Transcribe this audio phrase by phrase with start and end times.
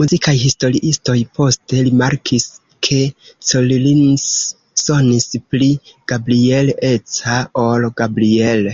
[0.00, 2.46] Muzikaj historiistoj poste rimarkis
[2.86, 2.98] ke
[3.50, 4.24] Collins
[4.86, 5.70] sonis "pli
[6.14, 7.38] Gabriel-eca
[7.68, 8.68] ol Gabriel".